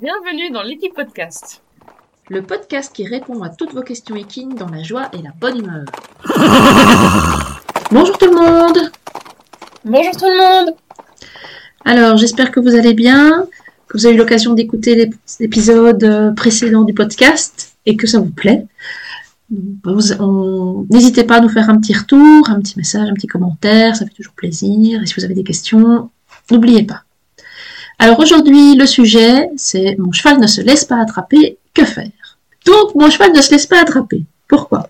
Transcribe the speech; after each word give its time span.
Bienvenue 0.00 0.50
dans 0.50 0.62
l'équipe 0.62 0.92
podcast. 0.92 1.62
Le 2.28 2.42
podcast 2.42 2.92
qui 2.92 3.06
répond 3.06 3.42
à 3.42 3.48
toutes 3.48 3.74
vos 3.74 3.82
questions 3.82 4.16
équines 4.16 4.56
dans 4.56 4.68
la 4.68 4.82
joie 4.82 5.08
et 5.12 5.22
la 5.22 5.30
bonne 5.38 5.58
humeur. 5.58 5.84
Bonjour 7.92 8.18
tout 8.18 8.26
le 8.26 8.34
monde 8.34 8.90
Bonjour 9.84 10.12
tout 10.16 10.24
le 10.24 10.64
monde 10.64 10.74
Alors, 11.84 12.16
j'espère 12.16 12.50
que 12.50 12.58
vous 12.58 12.74
allez 12.74 12.94
bien, 12.94 13.46
que 13.86 13.98
vous 13.98 14.06
avez 14.06 14.16
eu 14.16 14.18
l'occasion 14.18 14.54
d'écouter 14.54 15.12
l'épisode 15.38 16.34
précédent 16.34 16.82
du 16.82 16.94
podcast 16.94 17.76
et 17.86 17.96
que 17.96 18.08
ça 18.08 18.18
vous 18.18 18.30
plaît. 18.30 18.66
N'hésitez 20.90 21.22
pas 21.22 21.36
à 21.36 21.40
nous 21.40 21.50
faire 21.50 21.70
un 21.70 21.78
petit 21.78 21.94
retour, 21.94 22.50
un 22.50 22.60
petit 22.60 22.76
message, 22.78 23.08
un 23.08 23.14
petit 23.14 23.28
commentaire, 23.28 23.94
ça 23.94 24.06
fait 24.06 24.14
toujours 24.14 24.34
plaisir. 24.34 25.02
Et 25.02 25.06
si 25.06 25.14
vous 25.14 25.24
avez 25.24 25.34
des 25.34 25.44
questions, 25.44 26.10
n'oubliez 26.50 26.82
pas. 26.82 27.04
Alors 27.98 28.18
aujourd'hui, 28.18 28.74
le 28.74 28.86
sujet, 28.86 29.48
c'est 29.56 29.96
mon 29.98 30.12
cheval 30.12 30.40
ne 30.40 30.46
se 30.46 30.60
laisse 30.60 30.84
pas 30.84 31.00
attraper, 31.00 31.58
que 31.74 31.84
faire? 31.84 32.10
Donc, 32.66 32.94
mon 32.94 33.10
cheval 33.10 33.32
ne 33.32 33.40
se 33.40 33.50
laisse 33.50 33.66
pas 33.66 33.80
attraper. 33.80 34.22
Pourquoi? 34.48 34.88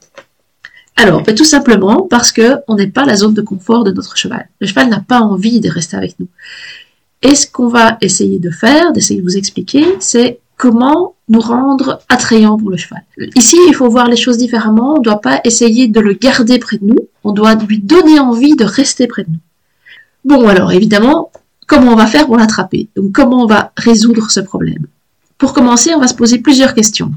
Alors, 0.96 1.22
ben, 1.22 1.34
tout 1.34 1.44
simplement 1.44 2.02
parce 2.02 2.30
que 2.32 2.58
on 2.68 2.76
n'est 2.76 2.88
pas 2.88 3.04
la 3.04 3.16
zone 3.16 3.34
de 3.34 3.42
confort 3.42 3.84
de 3.84 3.90
notre 3.90 4.16
cheval. 4.16 4.48
Le 4.60 4.66
cheval 4.66 4.88
n'a 4.88 5.00
pas 5.00 5.20
envie 5.20 5.60
de 5.60 5.68
rester 5.68 5.96
avec 5.96 6.18
nous. 6.20 6.28
Et 7.22 7.34
ce 7.34 7.46
qu'on 7.50 7.68
va 7.68 7.98
essayer 8.00 8.38
de 8.38 8.50
faire, 8.50 8.92
d'essayer 8.92 9.20
de 9.20 9.24
vous 9.24 9.36
expliquer, 9.36 9.84
c'est 9.98 10.38
comment 10.56 11.14
nous 11.28 11.40
rendre 11.40 12.00
attrayants 12.08 12.58
pour 12.58 12.70
le 12.70 12.76
cheval. 12.76 13.02
Ici, 13.34 13.56
il 13.66 13.74
faut 13.74 13.88
voir 13.88 14.08
les 14.08 14.16
choses 14.16 14.38
différemment. 14.38 14.94
On 14.94 14.98
ne 14.98 15.02
doit 15.02 15.20
pas 15.20 15.40
essayer 15.44 15.88
de 15.88 16.00
le 16.00 16.12
garder 16.12 16.58
près 16.58 16.78
de 16.78 16.84
nous. 16.84 17.08
On 17.24 17.32
doit 17.32 17.54
lui 17.54 17.78
donner 17.78 18.20
envie 18.20 18.54
de 18.54 18.64
rester 18.64 19.06
près 19.06 19.24
de 19.24 19.30
nous. 19.30 19.38
Bon, 20.24 20.46
alors 20.48 20.72
évidemment, 20.72 21.32
comment 21.66 21.92
on 21.92 21.96
va 21.96 22.06
faire 22.06 22.26
pour 22.26 22.36
l'attraper. 22.36 22.88
Donc 22.96 23.12
comment 23.12 23.42
on 23.42 23.46
va 23.46 23.72
résoudre 23.76 24.30
ce 24.30 24.40
problème. 24.40 24.86
Pour 25.38 25.52
commencer, 25.52 25.94
on 25.94 26.00
va 26.00 26.08
se 26.08 26.14
poser 26.14 26.38
plusieurs 26.38 26.74
questions. 26.74 27.12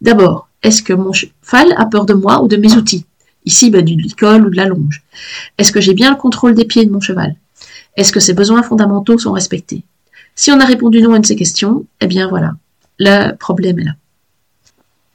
D'abord, 0.00 0.48
est-ce 0.62 0.82
que 0.82 0.92
mon 0.92 1.12
cheval 1.12 1.74
a 1.76 1.86
peur 1.86 2.06
de 2.06 2.14
moi 2.14 2.42
ou 2.42 2.48
de 2.48 2.56
mes 2.56 2.74
outils? 2.74 3.06
Ici, 3.44 3.70
bah, 3.70 3.82
du 3.82 3.94
licol 3.94 4.46
ou 4.46 4.50
de 4.50 4.56
la 4.56 4.66
longe. 4.66 5.02
Est-ce 5.58 5.72
que 5.72 5.80
j'ai 5.80 5.94
bien 5.94 6.10
le 6.10 6.16
contrôle 6.16 6.54
des 6.54 6.64
pieds 6.64 6.84
de 6.84 6.92
mon 6.92 7.00
cheval? 7.00 7.34
Est-ce 7.96 8.12
que 8.12 8.20
ses 8.20 8.34
besoins 8.34 8.62
fondamentaux 8.62 9.18
sont 9.18 9.32
respectés? 9.32 9.84
Si 10.34 10.50
on 10.50 10.60
a 10.60 10.64
répondu 10.64 11.02
non 11.02 11.12
à 11.12 11.16
une 11.16 11.22
de 11.22 11.26
ces 11.26 11.36
questions, 11.36 11.84
eh 12.00 12.06
bien 12.06 12.28
voilà, 12.28 12.52
le 12.98 13.32
problème 13.36 13.78
est 13.80 13.84
là. 13.84 13.92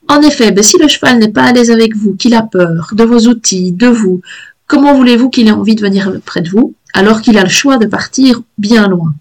En 0.09 0.21
effet, 0.21 0.51
ben, 0.51 0.63
si 0.63 0.77
le 0.77 0.87
cheval 0.87 1.19
n'est 1.19 1.31
pas 1.31 1.43
à 1.43 1.51
l'aise 1.51 1.71
avec 1.71 1.95
vous, 1.95 2.15
qu'il 2.15 2.33
a 2.33 2.43
peur 2.43 2.91
de 2.93 3.03
vos 3.03 3.27
outils, 3.27 3.71
de 3.71 3.87
vous, 3.87 4.21
comment 4.67 4.93
voulez-vous 4.93 5.29
qu'il 5.29 5.47
ait 5.47 5.51
envie 5.51 5.75
de 5.75 5.81
venir 5.81 6.21
près 6.25 6.41
de 6.41 6.49
vous? 6.49 6.75
Alors 6.93 7.21
qu'il 7.21 7.37
a 7.37 7.43
le 7.43 7.49
choix 7.49 7.77
de 7.77 7.85
partir 7.85 8.41
bien 8.57 8.87
loin. 8.87 9.13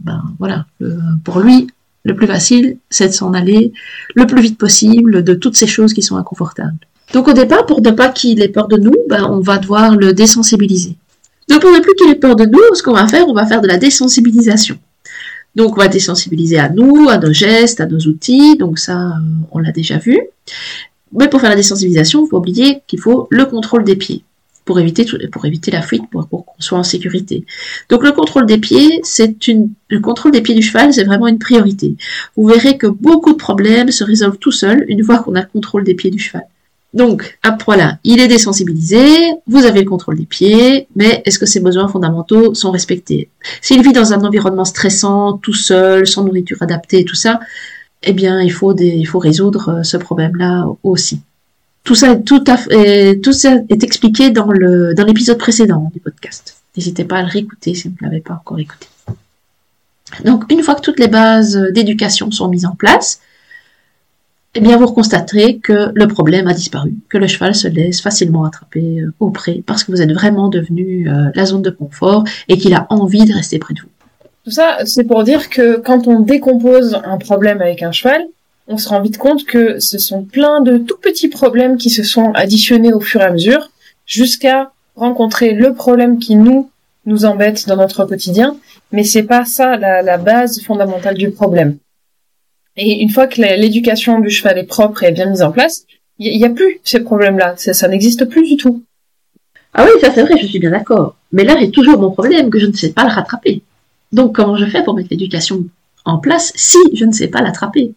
Ben 0.00 0.22
voilà, 0.38 0.66
pour 1.24 1.40
lui, 1.40 1.68
le 2.04 2.14
plus 2.14 2.26
facile, 2.26 2.78
c'est 2.88 3.08
de 3.08 3.12
s'en 3.12 3.34
aller 3.34 3.72
le 4.14 4.26
plus 4.26 4.40
vite 4.40 4.58
possible 4.58 5.22
de 5.22 5.34
toutes 5.34 5.56
ces 5.56 5.66
choses 5.66 5.92
qui 5.92 6.02
sont 6.02 6.16
inconfortables. 6.16 6.78
Donc 7.12 7.28
au 7.28 7.32
départ, 7.32 7.66
pour 7.66 7.82
ne 7.82 7.90
pas 7.90 8.08
qu'il 8.08 8.40
ait 8.40 8.48
peur 8.48 8.68
de 8.68 8.76
nous, 8.76 8.94
ben, 9.08 9.24
on 9.24 9.40
va 9.40 9.58
devoir 9.58 9.96
le 9.96 10.12
désensibiliser. 10.12 10.96
Donc 11.48 11.60
pour 11.60 11.72
ne 11.72 11.80
plus 11.80 11.94
qu'il 11.94 12.10
ait 12.10 12.14
peur 12.14 12.36
de 12.36 12.44
nous, 12.44 12.74
ce 12.74 12.82
qu'on 12.82 12.94
va 12.94 13.06
faire, 13.08 13.28
on 13.28 13.34
va 13.34 13.46
faire 13.46 13.60
de 13.60 13.66
la 13.66 13.76
désensibilisation. 13.76 14.78
Donc 15.56 15.76
on 15.76 15.80
va 15.80 15.88
désensibiliser 15.88 16.58
à 16.58 16.68
nous, 16.68 17.08
à 17.08 17.18
nos 17.18 17.32
gestes, 17.32 17.80
à 17.80 17.86
nos 17.86 17.98
outils, 17.98 18.56
donc 18.56 18.78
ça, 18.78 19.08
euh, 19.08 19.10
on 19.50 19.58
l'a 19.58 19.72
déjà 19.72 19.98
vu. 19.98 20.20
Mais 21.12 21.28
pour 21.28 21.40
faire 21.40 21.50
la 21.50 21.56
désensibilisation, 21.56 22.24
il 22.24 22.28
faut 22.28 22.38
oublier 22.38 22.82
qu'il 22.86 23.00
faut 23.00 23.26
le 23.30 23.44
contrôle 23.46 23.82
des 23.82 23.96
pieds 23.96 24.22
pour 24.64 24.78
éviter, 24.78 25.04
pour 25.32 25.44
éviter 25.44 25.72
la 25.72 25.82
fuite, 25.82 26.04
pour, 26.10 26.28
qu'on 26.28 26.44
soit 26.60 26.78
en 26.78 26.82
sécurité. 26.82 27.44
Donc 27.88 28.04
le 28.04 28.12
contrôle 28.12 28.46
des 28.46 28.58
pieds, 28.58 29.00
c'est 29.02 29.48
une, 29.48 29.70
le 29.88 30.00
contrôle 30.00 30.32
des 30.32 30.40
pieds 30.40 30.54
du 30.54 30.62
cheval, 30.62 30.92
c'est 30.94 31.04
vraiment 31.04 31.26
une 31.26 31.38
priorité. 31.38 31.96
Vous 32.36 32.46
verrez 32.46 32.78
que 32.78 32.86
beaucoup 32.86 33.32
de 33.32 33.38
problèmes 33.38 33.90
se 33.90 34.04
résolvent 34.04 34.38
tout 34.38 34.52
seuls 34.52 34.84
une 34.88 35.02
fois 35.02 35.18
qu'on 35.18 35.34
a 35.34 35.40
le 35.40 35.48
contrôle 35.52 35.84
des 35.84 35.94
pieds 35.94 36.10
du 36.10 36.18
cheval. 36.18 36.44
Donc, 36.92 37.38
voilà, 37.66 37.98
il 38.02 38.18
est 38.18 38.26
désensibilisé, 38.26 38.98
vous 39.46 39.64
avez 39.64 39.80
le 39.80 39.88
contrôle 39.88 40.16
des 40.16 40.26
pieds, 40.26 40.88
mais 40.96 41.22
est-ce 41.24 41.38
que 41.38 41.46
ses 41.46 41.60
besoins 41.60 41.86
fondamentaux 41.86 42.52
sont 42.54 42.72
respectés? 42.72 43.28
S'il 43.60 43.82
vit 43.82 43.92
dans 43.92 44.12
un 44.12 44.24
environnement 44.24 44.64
stressant, 44.64 45.34
tout 45.34 45.54
seul, 45.54 46.06
sans 46.06 46.24
nourriture 46.24 46.60
adaptée, 46.62 47.04
tout 47.04 47.14
ça, 47.14 47.38
eh 48.02 48.12
bien, 48.12 48.40
il 48.40 48.50
faut, 48.50 48.74
il 48.76 49.04
faut 49.04 49.20
résoudre 49.20 49.68
euh, 49.68 49.82
ce 49.84 49.96
problème-là 49.98 50.66
aussi. 50.82 51.20
Tout 51.84 51.94
ça, 51.94 52.16
tout, 52.16 52.42
tout 53.22 53.32
ça 53.32 53.56
est 53.68 53.84
expliqué 53.84 54.30
dans 54.30 54.52
le 54.52 54.94
dans 54.94 55.04
l'épisode 55.04 55.38
précédent 55.38 55.90
du 55.94 56.00
podcast. 56.00 56.59
N'hésitez 56.80 57.04
pas 57.04 57.18
à 57.18 57.22
le 57.22 57.28
réécouter 57.28 57.74
si 57.74 57.88
vous 57.88 57.94
ne 58.00 58.06
l'avez 58.06 58.22
pas 58.22 58.32
encore 58.32 58.58
écouté. 58.58 58.86
Donc, 60.24 60.50
une 60.50 60.62
fois 60.62 60.74
que 60.76 60.80
toutes 60.80 60.98
les 60.98 61.08
bases 61.08 61.54
d'éducation 61.74 62.30
sont 62.30 62.48
mises 62.48 62.64
en 62.64 62.74
place, 62.74 63.20
eh 64.54 64.60
bien, 64.60 64.78
vous 64.78 64.86
constaterez 64.86 65.58
que 65.58 65.90
le 65.92 66.08
problème 66.08 66.48
a 66.48 66.54
disparu, 66.54 66.94
que 67.10 67.18
le 67.18 67.26
cheval 67.26 67.54
se 67.54 67.68
laisse 67.68 68.00
facilement 68.00 68.44
attraper 68.44 69.00
euh, 69.00 69.12
au 69.20 69.28
pré 69.28 69.62
parce 69.66 69.84
que 69.84 69.92
vous 69.92 70.00
êtes 70.00 70.10
vraiment 70.10 70.48
devenu 70.48 71.06
euh, 71.06 71.28
la 71.34 71.44
zone 71.44 71.60
de 71.60 71.68
confort 71.68 72.24
et 72.48 72.56
qu'il 72.56 72.72
a 72.72 72.86
envie 72.88 73.26
de 73.26 73.34
rester 73.34 73.58
près 73.58 73.74
de 73.74 73.80
vous. 73.80 73.88
Tout 74.44 74.50
ça, 74.50 74.78
c'est 74.86 75.04
pour 75.04 75.22
dire 75.22 75.50
que 75.50 75.76
quand 75.76 76.08
on 76.08 76.20
décompose 76.20 76.98
un 77.04 77.18
problème 77.18 77.60
avec 77.60 77.82
un 77.82 77.92
cheval, 77.92 78.26
on 78.68 78.78
se 78.78 78.88
rend 78.88 79.02
vite 79.02 79.18
compte 79.18 79.44
que 79.44 79.80
ce 79.80 79.98
sont 79.98 80.22
plein 80.22 80.62
de 80.62 80.78
tout 80.78 80.96
petits 80.96 81.28
problèmes 81.28 81.76
qui 81.76 81.90
se 81.90 82.04
sont 82.04 82.32
additionnés 82.32 82.94
au 82.94 83.00
fur 83.00 83.20
et 83.20 83.24
à 83.24 83.32
mesure 83.32 83.70
jusqu'à 84.06 84.72
rencontrer 84.96 85.52
le 85.52 85.74
problème 85.74 86.18
qui 86.18 86.36
nous 86.36 86.70
nous 87.06 87.24
embête 87.24 87.66
dans 87.66 87.76
notre 87.76 88.04
quotidien, 88.04 88.56
mais 88.92 89.04
c'est 89.04 89.22
pas 89.22 89.44
ça 89.44 89.76
la, 89.76 90.18
base 90.18 90.62
fondamentale 90.62 91.16
du 91.16 91.30
problème. 91.30 91.78
Et 92.76 93.02
une 93.02 93.10
fois 93.10 93.26
que 93.26 93.40
l'éducation 93.40 94.20
du 94.20 94.30
cheval 94.30 94.58
est 94.58 94.64
propre 94.64 95.02
et 95.02 95.12
bien 95.12 95.26
mise 95.26 95.42
en 95.42 95.50
place, 95.50 95.84
il 96.18 96.36
n'y 96.36 96.44
a, 96.44 96.50
plus 96.50 96.80
ces 96.84 97.00
problèmes-là, 97.00 97.54
ça, 97.56 97.88
n'existe 97.88 98.26
plus 98.26 98.46
du 98.46 98.56
tout. 98.56 98.84
Ah 99.72 99.84
oui, 99.84 100.00
ça 100.00 100.12
c'est 100.12 100.22
vrai, 100.22 100.36
je 100.38 100.46
suis 100.46 100.58
bien 100.58 100.70
d'accord. 100.70 101.16
Mais 101.32 101.44
là, 101.44 101.56
j'ai 101.58 101.70
toujours 101.70 101.98
mon 101.98 102.10
problème 102.10 102.50
que 102.50 102.58
je 102.58 102.66
ne 102.66 102.72
sais 102.72 102.92
pas 102.92 103.04
le 103.04 103.10
rattraper. 103.10 103.62
Donc 104.12 104.34
comment 104.34 104.56
je 104.56 104.66
fais 104.66 104.82
pour 104.82 104.94
mettre 104.94 105.08
l'éducation 105.10 105.64
en 106.04 106.18
place 106.18 106.52
si 106.56 106.78
je 106.92 107.04
ne 107.04 107.12
sais 107.12 107.28
pas 107.28 107.40
l'attraper? 107.40 107.94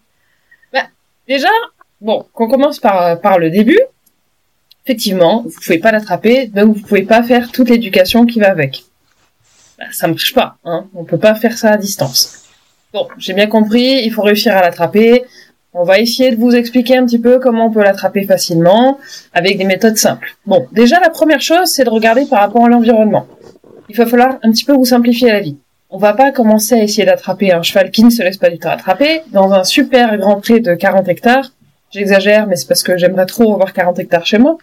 Déjà, 1.27 1.49
bon, 2.01 2.25
qu'on 2.33 2.49
commence 2.49 2.79
par, 2.79 3.19
par 3.21 3.39
le 3.39 3.49
début. 3.49 3.79
Effectivement, 4.85 5.43
vous 5.43 5.51
pouvez 5.63 5.79
pas 5.79 5.91
l'attraper, 5.91 6.47
donc 6.47 6.75
vous 6.75 6.81
pouvez 6.81 7.03
pas 7.03 7.23
faire 7.23 7.51
toute 7.51 7.69
l'éducation 7.69 8.25
qui 8.25 8.39
va 8.39 8.49
avec. 8.49 8.83
Bah, 9.79 9.85
ça 9.91 10.07
marche 10.07 10.33
pas, 10.33 10.57
hein. 10.65 10.87
On 10.93 11.03
peut 11.03 11.17
pas 11.17 11.35
faire 11.35 11.57
ça 11.57 11.71
à 11.71 11.77
distance. 11.77 12.43
Bon, 12.93 13.07
j'ai 13.17 13.33
bien 13.33 13.47
compris, 13.47 14.01
il 14.03 14.11
faut 14.11 14.21
réussir 14.21 14.55
à 14.55 14.61
l'attraper. 14.61 15.23
On 15.73 15.83
va 15.83 15.99
essayer 15.99 16.31
de 16.31 16.35
vous 16.35 16.51
expliquer 16.51 16.97
un 16.97 17.05
petit 17.05 17.19
peu 17.19 17.39
comment 17.39 17.67
on 17.67 17.71
peut 17.71 17.81
l'attraper 17.81 18.25
facilement, 18.25 18.99
avec 19.33 19.57
des 19.57 19.63
méthodes 19.63 19.97
simples. 19.97 20.35
Bon, 20.45 20.67
déjà, 20.71 20.99
la 20.99 21.09
première 21.09 21.41
chose, 21.41 21.69
c'est 21.69 21.85
de 21.85 21.89
regarder 21.89 22.25
par 22.25 22.41
rapport 22.41 22.65
à 22.65 22.69
l'environnement. 22.69 23.25
Il 23.89 23.95
va 23.95 24.05
falloir 24.05 24.37
un 24.43 24.51
petit 24.51 24.65
peu 24.65 24.73
vous 24.73 24.85
simplifier 24.85 25.31
la 25.31 25.39
vie 25.39 25.57
on 25.93 25.97
va 25.99 26.13
pas 26.13 26.31
commencer 26.31 26.73
à 26.73 26.83
essayer 26.83 27.05
d'attraper 27.05 27.53
un 27.53 27.61
cheval 27.61 27.91
qui 27.91 28.03
ne 28.03 28.09
se 28.09 28.23
laisse 28.23 28.37
pas 28.37 28.49
du 28.49 28.57
tout 28.57 28.67
attraper 28.67 29.21
dans 29.31 29.53
un 29.53 29.63
super 29.63 30.17
grand 30.17 30.41
pré 30.41 30.59
de 30.59 30.73
40 30.73 31.07
hectares. 31.07 31.51
J'exagère, 31.93 32.47
mais 32.47 32.55
c'est 32.55 32.67
parce 32.67 32.81
que 32.81 32.97
j'aimerais 32.97 33.27
trop 33.27 33.53
avoir 33.53 33.71
40 33.71 33.99
hectares 33.99 34.25
chez 34.25 34.39
moi. 34.39 34.57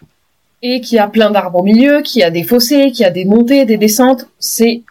Et 0.61 0.81
qui 0.81 0.99
a 0.99 1.07
plein 1.07 1.31
d'arbres 1.31 1.59
au 1.59 1.63
milieu, 1.63 2.01
qui 2.01 2.21
a 2.23 2.29
des 2.29 2.43
fossés, 2.43 2.91
qui 2.91 3.05
a 3.05 3.09
des 3.09 3.25
montées, 3.25 3.65
des 3.65 3.77
descentes. 3.77 4.27
C'est 4.37 4.83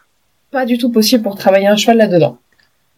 pas 0.51 0.65
du 0.65 0.78
tout 0.78 0.91
possible 0.91 1.23
pour 1.23 1.37
travailler 1.37 1.69
un 1.69 1.77
cheval 1.77 1.99
là-dedans. 1.99 2.39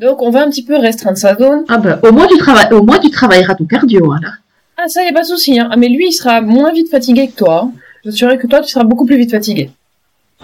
Donc 0.00 0.22
on 0.22 0.30
va 0.30 0.42
un 0.42 0.48
petit 0.48 0.64
peu 0.64 0.76
restreindre 0.76 1.18
sa 1.18 1.34
zone. 1.36 1.64
Ah 1.68 1.78
ben, 1.78 1.98
au 2.02 2.12
moins 2.12 2.26
tu 2.26 2.38
travailles, 2.38 2.72
au 2.72 2.82
moins 2.82 2.98
tu 2.98 3.10
travailleras 3.10 3.56
ton 3.56 3.66
cardio, 3.66 4.12
hein, 4.12 4.20
là. 4.22 4.30
Ah 4.76 4.88
ça 4.88 5.04
y 5.04 5.08
a 5.08 5.12
pas 5.12 5.20
de 5.22 5.26
souci, 5.26 5.58
hein. 5.58 5.68
Ah, 5.70 5.76
mais 5.76 5.88
lui 5.88 6.06
il 6.08 6.12
sera 6.12 6.40
moins 6.40 6.72
vite 6.72 6.90
fatigué 6.90 7.28
que 7.28 7.36
toi. 7.36 7.64
Hein. 7.64 7.72
Je 8.04 8.10
suis 8.10 8.26
que 8.38 8.46
toi 8.46 8.60
tu 8.60 8.68
seras 8.68 8.84
beaucoup 8.84 9.04
plus 9.04 9.16
vite 9.16 9.30
fatigué. 9.30 9.70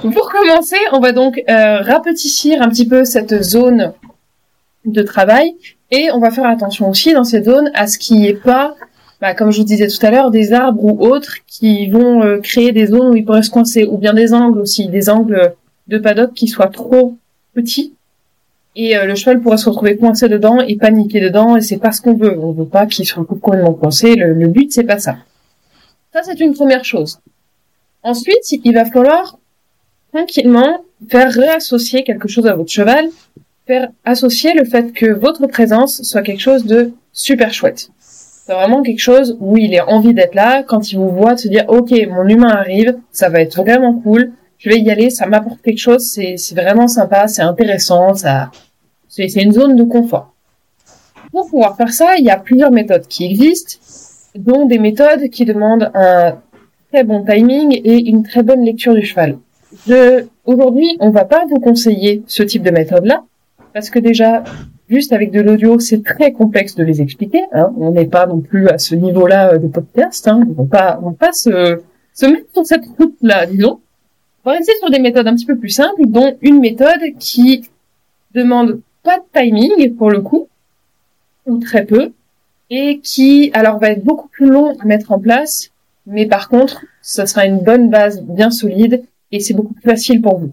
Pour 0.01 0.31
commencer, 0.31 0.77
on 0.93 1.01
va 1.01 1.13
donc 1.13 1.43
euh, 1.49 1.81
rapetissir 1.81 2.63
un 2.63 2.69
petit 2.69 2.87
peu 2.87 3.05
cette 3.05 3.43
zone 3.43 3.93
de 4.85 5.03
travail 5.03 5.57
et 5.91 6.11
on 6.13 6.21
va 6.21 6.31
faire 6.31 6.47
attention 6.47 6.89
aussi 6.89 7.13
dans 7.13 7.25
cette 7.25 7.47
zone 7.47 7.71
à 7.75 7.87
ce 7.87 7.99
qui 7.99 8.27
est 8.27 8.41
pas, 8.41 8.77
bah, 9.21 9.35
comme 9.35 9.51
je 9.51 9.59
vous 9.59 9.65
disais 9.65 9.89
tout 9.89 10.07
à 10.07 10.11
l'heure, 10.11 10.31
des 10.31 10.53
arbres 10.53 10.85
ou 10.85 11.05
autres 11.05 11.37
qui 11.47 11.89
vont 11.89 12.23
euh, 12.23 12.39
créer 12.39 12.73
des 12.73 12.87
zones 12.87 13.11
où 13.11 13.17
il 13.17 13.25
pourrait 13.25 13.43
se 13.43 13.51
coincer, 13.51 13.85
ou 13.85 13.99
bien 13.99 14.15
des 14.15 14.33
angles 14.33 14.61
aussi, 14.61 14.89
des 14.89 15.11
angles 15.11 15.55
de 15.89 15.99
paddock 15.99 16.35
qui 16.35 16.49
soient 16.49 16.69
trop 16.69 17.17
petits 17.55 17.95
et 18.79 18.97
euh, 18.97 19.07
le 19.07 19.17
cheval 19.17 19.41
pourrait 19.41 19.57
se 19.57 19.69
retrouver 19.69 19.97
coincé 19.97 20.29
dedans 20.29 20.61
et 20.61 20.77
paniquer 20.77 21.21
dedans 21.21 21.57
et 21.57 21.61
c'est 21.61 21.79
pas 21.79 21.91
ce 21.91 22.01
qu'on 22.01 22.15
veut. 22.15 22.39
On 22.39 22.53
veut 22.53 22.65
pas 22.65 22.87
qu'il 22.87 23.05
retrouve 23.13 23.41
complètement 23.41 23.75
coincé. 23.75 24.15
Le, 24.15 24.33
le 24.35 24.47
but 24.47 24.73
c'est 24.73 24.85
pas 24.85 25.01
ça. 25.01 25.17
Ça 26.13 26.23
c'est 26.23 26.39
une 26.39 26.55
première 26.55 26.85
chose. 26.85 27.19
Ensuite, 28.05 28.53
il 28.53 28.73
va 28.75 28.85
falloir 28.85 29.37
tranquillement 30.13 30.85
faire 31.11 31.33
réassocier 31.33 32.05
quelque 32.05 32.29
chose 32.29 32.47
à 32.47 32.55
votre 32.55 32.71
cheval, 32.71 33.09
faire 33.67 33.89
associer 34.05 34.55
le 34.55 34.65
fait 34.65 34.93
que 34.93 35.07
votre 35.07 35.49
présence 35.49 36.03
soit 36.03 36.23
quelque 36.23 36.41
chose 36.41 36.65
de 36.65 36.93
super 37.13 37.53
chouette. 37.53 37.91
C'est 38.49 38.55
vraiment 38.55 38.81
quelque 38.81 38.99
chose 38.99 39.37
où 39.41 39.59
il 39.59 39.79
a 39.79 39.87
envie 39.91 40.15
d'être 40.15 40.35
là, 40.35 40.63
quand 40.63 40.91
il 40.91 40.97
vous 40.97 41.11
voit, 41.11 41.35
de 41.35 41.39
se 41.39 41.49
dire, 41.49 41.67
ok, 41.69 41.93
mon 42.09 42.27
humain 42.27 42.49
arrive, 42.49 42.97
ça 43.13 43.29
va 43.29 43.43
être 43.43 43.57
vraiment 43.57 43.93
cool, 44.01 44.33
je 44.57 44.71
vais 44.71 44.79
y 44.79 44.91
aller, 44.91 45.11
ça 45.11 45.27
m'apporte 45.27 45.61
quelque 45.61 45.77
chose, 45.77 46.03
c'est 46.03 46.55
vraiment 46.55 46.89
sympa, 46.89 47.29
c'est 47.29 47.43
intéressant, 47.43 48.15
ça, 48.15 48.51
c'est 49.07 49.27
une 49.35 49.53
zone 49.53 49.77
de 49.77 49.85
confort. 49.85 50.33
Pour 51.31 51.51
pouvoir 51.51 51.77
faire 51.77 51.93
ça, 51.93 52.17
il 52.17 52.25
y 52.25 52.31
a 52.31 52.39
plusieurs 52.39 52.71
méthodes 52.71 53.07
qui 53.07 53.27
existent, 53.27 53.75
dont 54.35 54.65
des 54.65 54.79
méthodes 54.79 55.29
qui 55.29 55.45
demandent 55.45 55.91
un 55.93 56.39
très 56.91 57.05
bon 57.05 57.27
timing 57.27 57.79
et 57.85 58.09
une 58.09 58.23
très 58.23 58.43
bonne 58.43 58.65
lecture 58.65 58.95
du 58.95 59.05
cheval. 59.05 59.37
Aujourd'hui, 60.47 60.97
on 61.01 61.11
va 61.11 61.27
pas 61.27 61.45
vous 61.51 61.61
conseiller 61.61 62.23
ce 62.27 62.43
type 62.43 62.63
de 62.63 62.71
méthode-là, 62.71 63.25
parce 63.75 63.91
que 63.91 63.99
déjà, 63.99 64.43
juste 64.89 65.13
avec 65.13 65.31
de 65.31 65.41
l'audio, 65.41 65.79
c'est 65.79 66.03
très 66.03 66.33
complexe 66.33 66.75
de 66.75 66.85
les 66.85 67.01
expliquer. 67.01 67.43
Hein. 67.53 67.73
On 67.79 67.91
n'est 67.91 68.07
pas 68.07 68.27
non 68.27 68.41
plus 68.41 68.69
à 68.69 68.79
ce 68.79 68.95
niveau-là 68.95 69.55
euh, 69.55 69.59
de 69.59 69.69
podcast. 69.69 70.27
Hein. 70.29 70.47
On 70.57 70.63
va 70.63 70.69
pas, 70.69 71.01
va 71.03 71.13
pas 71.13 71.33
se, 71.33 71.81
se 72.15 72.27
mettre 72.27 72.53
sur 72.53 72.67
cette 72.67 72.85
route-là, 72.99 73.47
disons. 73.47 73.81
On 74.45 74.51
va 74.51 74.57
rester 74.57 74.73
sur 74.79 74.91
des 74.91 74.99
méthodes 74.99 75.27
un 75.27 75.35
petit 75.35 75.47
peu 75.47 75.57
plus 75.57 75.71
simples, 75.71 76.07
dont 76.07 76.37
une 76.41 76.61
méthode 76.61 77.01
qui 77.19 77.69
demande 78.35 78.81
pas 79.03 79.19
de 79.19 79.25
timing 79.33 79.95
pour 79.97 80.11
le 80.11 80.21
coup, 80.21 80.49
ou 81.47 81.59
très 81.59 81.85
peu, 81.85 82.13
et 82.71 83.01
qui 83.01 83.51
alors 83.55 83.79
va 83.79 83.91
être 83.91 84.05
beaucoup 84.05 84.29
plus 84.29 84.49
long 84.49 84.79
à 84.79 84.85
mettre 84.85 85.13
en 85.13 85.19
place, 85.19 85.71
mais 86.07 86.27
par 86.27 86.49
contre, 86.49 86.85
ça 87.03 87.27
sera 87.27 87.47
une 87.47 87.61
bonne 87.61 87.91
base 87.91 88.23
bien 88.23 88.51
solide 88.51 89.03
et 89.33 89.41
c'est 89.41 89.55
beaucoup 89.55 89.75
plus 89.75 89.91
facile 89.91 90.23
pour 90.23 90.39
vous 90.39 90.53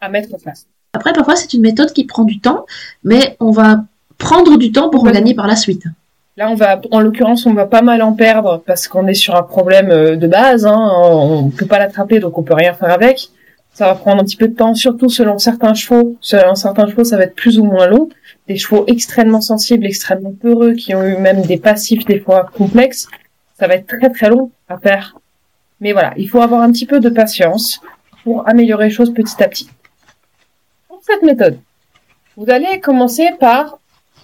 à 0.00 0.08
mettre 0.08 0.34
en 0.34 0.38
place. 0.38 0.66
Après, 0.92 1.12
parfois, 1.12 1.36
c'est 1.36 1.52
une 1.52 1.62
méthode 1.62 1.92
qui 1.92 2.04
prend 2.04 2.24
du 2.24 2.40
temps, 2.40 2.66
mais 3.04 3.36
on 3.40 3.50
va 3.50 3.84
prendre 4.16 4.56
du 4.56 4.72
temps 4.72 4.90
pour 4.90 5.04
en 5.04 5.10
gagner 5.10 5.34
par 5.34 5.46
la 5.46 5.56
suite. 5.56 5.84
Là, 6.36 6.50
on 6.50 6.54
va, 6.54 6.80
en 6.92 7.00
l'occurrence, 7.00 7.46
on 7.46 7.54
va 7.54 7.66
pas 7.66 7.82
mal 7.82 8.00
en 8.00 8.12
perdre 8.12 8.62
parce 8.64 8.86
qu'on 8.86 9.06
est 9.06 9.14
sur 9.14 9.34
un 9.34 9.42
problème 9.42 9.90
euh, 9.90 10.16
de 10.16 10.28
base. 10.28 10.66
Hein. 10.66 10.76
On 11.02 11.50
peut 11.50 11.66
pas 11.66 11.78
l'attraper, 11.78 12.20
donc 12.20 12.38
on 12.38 12.42
peut 12.42 12.54
rien 12.54 12.74
faire 12.74 12.90
avec. 12.90 13.30
Ça 13.74 13.86
va 13.86 13.94
prendre 13.94 14.22
un 14.22 14.24
petit 14.24 14.36
peu 14.36 14.48
de 14.48 14.54
temps, 14.54 14.74
surtout 14.74 15.08
selon 15.08 15.38
certains 15.38 15.74
chevaux. 15.74 16.16
Selon 16.20 16.54
certains 16.54 16.86
chevaux, 16.86 17.04
ça 17.04 17.16
va 17.16 17.24
être 17.24 17.34
plus 17.34 17.58
ou 17.58 17.64
moins 17.64 17.86
long. 17.86 18.08
Des 18.46 18.56
chevaux 18.56 18.84
extrêmement 18.86 19.40
sensibles, 19.40 19.84
extrêmement 19.84 20.32
peureux, 20.32 20.74
qui 20.74 20.94
ont 20.94 21.04
eu 21.04 21.16
même 21.16 21.42
des 21.42 21.58
passifs 21.58 22.04
des 22.04 22.20
fois 22.20 22.48
complexes, 22.56 23.08
ça 23.58 23.66
va 23.66 23.74
être 23.74 23.86
très 23.86 24.10
très 24.10 24.28
long 24.28 24.50
à 24.68 24.78
faire. 24.78 25.16
Mais 25.80 25.92
voilà, 25.92 26.12
il 26.16 26.28
faut 26.28 26.40
avoir 26.40 26.62
un 26.62 26.70
petit 26.70 26.86
peu 26.86 27.00
de 27.00 27.08
patience 27.08 27.80
pour 28.24 28.48
améliorer 28.48 28.86
les 28.86 28.90
choses 28.90 29.12
petit 29.12 29.42
à 29.42 29.48
petit. 29.48 29.68
Cette 31.08 31.22
méthode, 31.22 31.58
vous 32.36 32.50
allez 32.50 32.80
commencer 32.80 33.30
par 33.40 33.78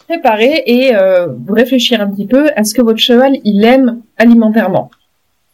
préparer 0.06 0.62
et 0.66 0.94
euh, 0.94 1.28
vous 1.28 1.54
réfléchir 1.54 2.02
un 2.02 2.10
petit 2.10 2.26
peu 2.26 2.50
à 2.56 2.64
ce 2.64 2.74
que 2.74 2.82
votre 2.82 2.98
cheval 2.98 3.38
il 3.42 3.64
aime 3.64 4.02
alimentairement. 4.18 4.90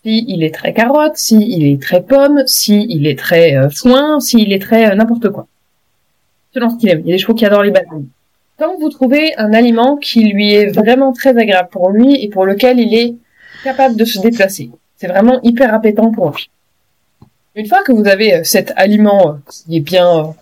Si 0.03 0.25
il 0.27 0.43
est 0.43 0.53
très 0.53 0.73
carotte, 0.73 1.17
si 1.17 1.37
il 1.37 1.73
est 1.73 1.81
très 1.81 2.03
pomme, 2.03 2.43
si 2.47 2.85
il 2.88 3.06
est 3.06 3.17
très 3.17 3.56
euh, 3.56 3.71
foin, 3.71 4.19
si 4.19 4.43
il 4.43 4.53
est 4.53 4.59
très 4.59 4.91
euh, 4.91 4.94
n'importe 4.97 5.31
quoi. 5.31 5.47
Selon 6.53 6.71
ce 6.71 6.79
qu'il 6.79 6.88
aime. 6.88 7.03
Il 7.05 7.06
y 7.06 7.12
a 7.12 7.15
des 7.15 7.19
chevaux 7.19 7.35
qui 7.35 7.47
adorent 7.47 7.62
les 7.62 7.71
bananes. 7.71 8.06
Quand 8.59 8.76
vous 8.81 8.88
trouvez 8.88 9.37
un 9.37 9.53
aliment 9.53 9.97
qui 9.99 10.25
lui 10.25 10.53
est 10.53 10.67
vraiment 10.73 11.12
très 11.12 11.38
agréable 11.38 11.69
pour 11.71 11.91
lui 11.91 12.17
et 12.25 12.29
pour 12.29 12.44
lequel 12.44 12.81
il 12.81 12.93
est 12.93 13.15
capable 13.62 13.94
de 13.94 14.05
se 14.05 14.19
déplacer, 14.19 14.71
c'est 14.97 15.06
vraiment 15.06 15.41
hyper 15.43 15.73
appétant 15.73 16.11
pour 16.11 16.31
lui. 16.31 16.50
Une 17.55 17.67
fois 17.67 17.85
que 17.85 17.93
vous 17.93 18.09
avez 18.09 18.35
euh, 18.35 18.41
cet 18.43 18.73
aliment 18.75 19.38
qui 19.49 19.76
est 19.76 19.81
bien 19.81 20.35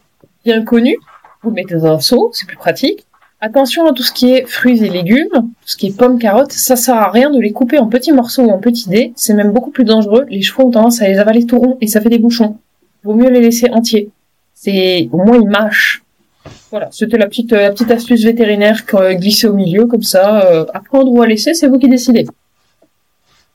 bien 0.49 0.65
connu, 0.65 0.97
vous 1.43 1.51
le 1.51 1.57
mettez 1.57 1.75
dans 1.75 1.87
un 1.87 2.01
seau, 2.01 2.31
c'est 2.33 2.47
plus 2.47 2.57
pratique. 2.57 3.05
Attention 3.41 3.87
à 3.87 3.93
tout 3.93 4.03
ce 4.03 4.13
qui 4.13 4.33
est 4.33 4.47
fruits 4.47 4.83
et 4.83 4.89
légumes, 4.89 5.29
tout 5.31 5.67
ce 5.67 5.77
qui 5.77 5.89
est 5.89 5.97
pommes, 5.97 6.19
carottes, 6.19 6.53
ça 6.53 6.75
sert 6.75 6.97
à 6.97 7.11
rien 7.11 7.31
de 7.31 7.39
les 7.39 7.53
couper 7.53 7.79
en 7.79 7.87
petits 7.87 8.13
morceaux 8.13 8.45
ou 8.45 8.51
en 8.51 8.59
petits 8.59 8.89
dés, 8.89 9.13
c'est 9.15 9.35
même 9.35 9.53
beaucoup 9.53 9.71
plus 9.71 9.85
dangereux, 9.85 10.25
les 10.31 10.41
chevaux 10.41 10.65
ont 10.65 10.71
tendance 10.71 11.03
à 11.03 11.09
les 11.09 11.19
avaler 11.19 11.45
tout 11.45 11.59
rond 11.59 11.77
et 11.83 11.87
ça 11.87 12.01
fait 12.01 12.09
des 12.09 12.19
bouchons. 12.19 12.57
Vaut 13.05 13.15
mieux 13.15 13.29
les 13.29 13.43
laisser 13.43 13.69
entiers. 13.71 14.09
C'est, 14.55 15.09
au 15.13 15.19
moins 15.19 15.37
ils 15.37 15.49
mâchent. 15.49 16.03
Voilà, 16.71 16.89
c'était 16.91 17.19
la 17.19 17.27
petite, 17.27 17.53
la 17.53 17.71
petite 17.71 17.91
astuce 17.91 18.25
vétérinaire 18.25 18.85
glissée 19.21 19.49
au 19.49 19.55
milieu, 19.55 19.85
comme 19.85 20.03
ça, 20.03 20.45
euh, 20.47 20.65
à 20.73 20.81
prendre 20.81 21.13
ou 21.13 21.21
à 21.21 21.27
laisser, 21.27 21.53
c'est 21.53 21.69
vous 21.69 21.79
qui 21.79 21.89
décidez. 21.89 22.27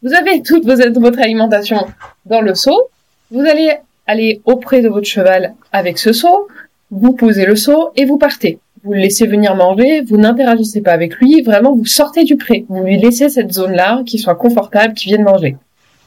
Vous 0.03 0.13
avez 0.13 0.41
toute 0.45 0.65
votre 0.65 1.19
alimentation 1.19 1.87
dans 2.27 2.41
le 2.41 2.53
seau, 2.53 2.89
vous 3.31 3.41
allez 3.41 3.71
aller 4.05 4.41
auprès 4.45 4.81
de 4.81 4.89
votre 4.89 5.07
cheval 5.07 5.55
avec 5.71 5.97
ce 5.97 6.13
seau, 6.13 6.47
vous 6.93 7.13
posez 7.13 7.45
le 7.45 7.55
seau 7.55 7.91
et 7.95 8.05
vous 8.05 8.17
partez 8.17 8.59
vous 8.83 8.91
le 8.91 8.99
laissez 8.99 9.25
venir 9.27 9.55
manger, 9.55 10.01
vous 10.01 10.17
n'interagissez 10.17 10.81
pas 10.81 10.91
avec 10.91 11.15
lui, 11.15 11.41
vraiment 11.41 11.73
vous 11.73 11.85
sortez 11.85 12.25
du 12.25 12.35
pré, 12.35 12.65
vous 12.67 12.83
lui 12.83 12.97
laissez 12.97 13.29
cette 13.29 13.53
zone-là 13.53 14.03
qui 14.05 14.19
soit 14.19 14.35
confortable, 14.35 14.93
qui 14.93 15.05
vienne 15.05 15.23
manger. 15.23 15.55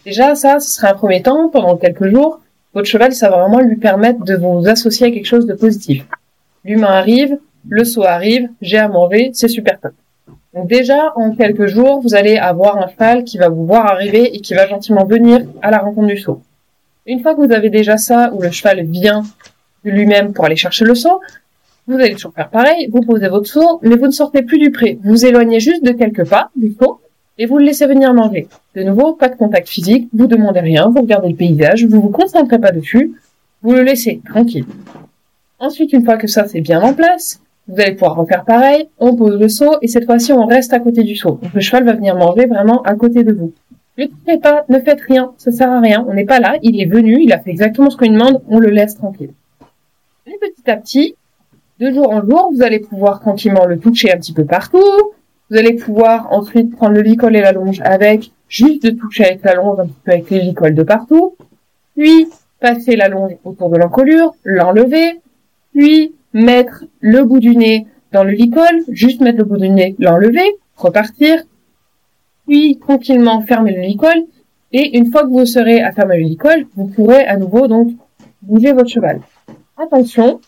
Déjà 0.04 0.34
ça, 0.34 0.60
ce 0.60 0.70
serait 0.70 0.88
un 0.88 0.94
premier 0.94 1.22
temps, 1.22 1.48
pendant 1.48 1.76
quelques 1.76 2.08
jours, 2.08 2.40
votre 2.74 2.86
cheval, 2.86 3.14
ça 3.14 3.30
va 3.30 3.38
vraiment 3.38 3.60
lui 3.60 3.76
permettre 3.76 4.22
de 4.24 4.36
vous 4.36 4.68
associer 4.68 5.06
à 5.06 5.10
quelque 5.10 5.26
chose 5.26 5.46
de 5.46 5.54
positif. 5.54 6.04
L'humain 6.64 6.88
arrive, 6.88 7.38
le 7.66 7.84
seau 7.84 8.04
arrive, 8.04 8.48
j'ai 8.60 8.76
à 8.76 8.88
manger, 8.88 9.30
c'est 9.32 9.48
super 9.48 9.80
top. 9.80 9.92
Donc 10.52 10.68
déjà, 10.68 11.12
en 11.16 11.34
quelques 11.34 11.66
jours, 11.66 12.00
vous 12.00 12.14
allez 12.14 12.36
avoir 12.36 12.76
un 12.76 12.88
cheval 12.88 13.24
qui 13.24 13.38
va 13.38 13.48
vous 13.48 13.64
voir 13.66 13.86
arriver 13.86 14.36
et 14.36 14.40
qui 14.40 14.52
va 14.52 14.66
gentiment 14.66 15.04
venir 15.04 15.40
à 15.62 15.70
la 15.70 15.78
rencontre 15.78 16.08
du 16.08 16.18
seau. 16.18 16.42
Une 17.06 17.20
fois 17.20 17.34
que 17.34 17.40
vous 17.40 17.52
avez 17.52 17.70
déjà 17.70 17.96
ça, 17.96 18.30
où 18.34 18.42
le 18.42 18.50
cheval 18.50 18.84
vient 18.84 19.22
lui-même 19.90 20.32
pour 20.32 20.44
aller 20.44 20.56
chercher 20.56 20.84
le 20.84 20.94
seau, 20.94 21.20
vous 21.88 21.94
allez 21.94 22.14
toujours 22.14 22.32
faire 22.32 22.50
pareil, 22.50 22.88
vous 22.92 23.00
posez 23.00 23.28
votre 23.28 23.46
seau, 23.46 23.78
mais 23.82 23.96
vous 23.96 24.06
ne 24.06 24.12
sortez 24.12 24.42
plus 24.42 24.58
du 24.58 24.70
pré. 24.70 24.98
Vous 25.04 25.24
éloignez 25.24 25.60
juste 25.60 25.84
de 25.84 25.92
quelques 25.92 26.28
pas 26.28 26.50
du 26.56 26.74
seau 26.80 27.00
et 27.38 27.46
vous 27.46 27.58
le 27.58 27.64
laissez 27.64 27.86
venir 27.86 28.12
manger. 28.12 28.48
De 28.74 28.82
nouveau, 28.82 29.12
pas 29.12 29.28
de 29.28 29.36
contact 29.36 29.68
physique, 29.68 30.08
vous 30.12 30.26
demandez 30.26 30.60
rien, 30.60 30.88
vous 30.88 31.02
regardez 31.02 31.28
le 31.28 31.36
paysage, 31.36 31.84
vous 31.84 32.00
vous 32.00 32.10
concentrez 32.10 32.58
pas 32.58 32.72
dessus, 32.72 33.14
vous 33.62 33.72
le 33.72 33.82
laissez 33.82 34.20
tranquille. 34.28 34.64
Ensuite, 35.58 35.92
une 35.92 36.04
fois 36.04 36.16
que 36.16 36.26
ça 36.26 36.46
c'est 36.48 36.60
bien 36.60 36.82
en 36.82 36.92
place, 36.92 37.40
vous 37.68 37.80
allez 37.80 37.92
pouvoir 37.92 38.16
refaire 38.16 38.44
pareil, 38.44 38.88
on 38.98 39.14
pose 39.14 39.38
le 39.38 39.48
seau 39.48 39.76
et 39.82 39.88
cette 39.88 40.06
fois-ci 40.06 40.32
on 40.32 40.44
reste 40.44 40.72
à 40.72 40.80
côté 40.80 41.02
du 41.02 41.16
seau. 41.16 41.38
Donc 41.42 41.52
le 41.54 41.60
cheval 41.60 41.84
va 41.84 41.92
venir 41.92 42.16
manger 42.16 42.46
vraiment 42.46 42.82
à 42.82 42.94
côté 42.94 43.22
de 43.22 43.32
vous. 43.32 43.52
Ne 43.98 44.06
faites 44.26 44.42
pas, 44.42 44.64
ne 44.68 44.78
faites 44.78 45.00
rien, 45.00 45.32
ça 45.38 45.52
sert 45.52 45.70
à 45.70 45.80
rien, 45.80 46.04
on 46.08 46.14
n'est 46.14 46.26
pas 46.26 46.40
là, 46.40 46.56
il 46.62 46.80
est 46.80 46.86
venu, 46.86 47.18
il 47.22 47.32
a 47.32 47.38
fait 47.38 47.50
exactement 47.50 47.90
ce 47.90 47.96
qu'on 47.96 48.10
demande, 48.10 48.42
on 48.48 48.58
le 48.58 48.70
laisse 48.70 48.94
tranquille. 48.96 49.30
Et 50.36 50.50
petit 50.50 50.70
à 50.70 50.76
petit, 50.76 51.14
de 51.78 51.90
jour 51.90 52.10
en 52.10 52.20
jour, 52.22 52.50
vous 52.52 52.62
allez 52.62 52.80
pouvoir 52.80 53.20
tranquillement 53.20 53.64
le 53.64 53.78
toucher 53.78 54.12
un 54.12 54.16
petit 54.16 54.32
peu 54.32 54.44
partout. 54.44 54.82
Vous 55.50 55.56
allez 55.56 55.74
pouvoir 55.74 56.30
ensuite 56.32 56.74
prendre 56.74 56.94
le 56.94 57.02
licol 57.02 57.36
et 57.36 57.40
la 57.40 57.52
longe 57.52 57.80
avec, 57.82 58.32
juste 58.48 58.82
de 58.82 58.90
toucher 58.90 59.24
avec 59.24 59.44
la 59.44 59.54
longe 59.54 59.80
un 59.80 59.86
petit 59.86 60.00
peu 60.04 60.12
avec 60.12 60.30
les 60.30 60.40
licoles 60.40 60.74
de 60.74 60.82
partout. 60.82 61.36
Puis, 61.96 62.26
passer 62.60 62.96
la 62.96 63.08
longe 63.08 63.32
autour 63.44 63.70
de 63.70 63.78
l'encolure, 63.78 64.34
l'enlever. 64.44 65.20
Puis, 65.74 66.14
mettre 66.32 66.84
le 67.00 67.24
bout 67.24 67.40
du 67.40 67.56
nez 67.56 67.86
dans 68.12 68.24
le 68.24 68.32
licol, 68.32 68.82
juste 68.88 69.20
mettre 69.20 69.38
le 69.38 69.44
bout 69.44 69.58
du 69.58 69.70
nez, 69.70 69.94
l'enlever, 69.98 70.56
repartir. 70.76 71.42
Puis, 72.46 72.78
tranquillement 72.78 73.40
fermer 73.42 73.74
le 73.74 73.82
licol. 73.82 74.24
Et 74.72 74.98
une 74.98 75.10
fois 75.10 75.22
que 75.22 75.28
vous 75.28 75.46
serez 75.46 75.80
à 75.80 75.92
fermer 75.92 76.18
le 76.18 76.24
licol, 76.24 76.66
vous 76.74 76.88
pourrez 76.88 77.24
à 77.24 77.38
nouveau 77.38 77.68
donc 77.68 77.92
bouger 78.42 78.72
votre 78.72 78.90
cheval. 78.90 79.20
Attention, 79.78 80.40